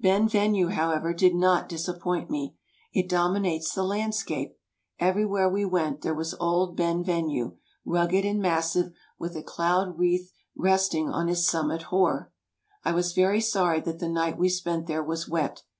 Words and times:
Ben 0.00 0.26
Venue, 0.28 0.66
however, 0.70 1.14
did 1.14 1.32
not 1.36 1.68
disappoint 1.68 2.28
me. 2.28 2.56
It 2.92 3.08
domi 3.08 3.38
nates 3.38 3.72
the 3.72 3.84
landscape. 3.84 4.56
Everywhere 4.98 5.48
we 5.48 5.64
went, 5.64 6.00
there 6.00 6.12
was 6.12 6.34
old 6.40 6.76
Ben 6.76 7.04
Venue, 7.04 7.54
rugged 7.84 8.24
and 8.24 8.42
massive, 8.42 8.90
with 9.16 9.36
a 9.36 9.44
cloud 9.44 9.96
wreath 9.96 10.32
rest 10.56 10.92
ing 10.96 11.10
on 11.10 11.28
his 11.28 11.46
'summit 11.46 11.82
hoar.' 11.82 12.32
I 12.84 12.90
was 12.90 13.12
very 13.12 13.40
sorry 13.40 13.78
that 13.82 14.00
the 14.00 14.08
night 14.08 14.36
we 14.36 14.48
spent 14.48 14.88
there 14.88 15.04
was 15.04 15.28
wet. 15.28 15.62